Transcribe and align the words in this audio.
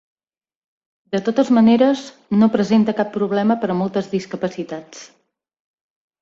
De 1.15 1.19
totes 1.27 1.51
maneres, 1.57 2.01
no 2.43 2.49
presenta 2.55 2.95
cap 3.01 3.13
problema 3.19 3.59
per 3.65 3.71
a 3.75 3.77
moltes 3.83 4.11
discapacitats. 4.15 5.05